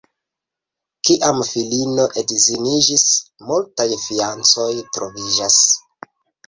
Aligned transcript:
Kiam 1.09 1.43
filino 1.49 2.07
edziniĝis, 2.23 3.05
multaj 3.51 3.89
fianĉoj 4.09 4.71
troviĝas. 4.97 5.63